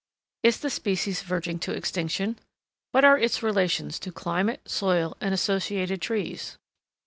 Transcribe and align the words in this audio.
_Is 0.43 0.59
the 0.61 0.71
species 0.71 1.21
verging 1.21 1.59
to 1.59 1.73
extinction? 1.73 2.39
What 2.91 3.05
are 3.05 3.19
its 3.19 3.43
relations 3.43 3.99
to 3.99 4.11
climate, 4.11 4.61
soil, 4.67 5.15
and 5.21 5.31
associated 5.31 6.01
trees? 6.01 6.57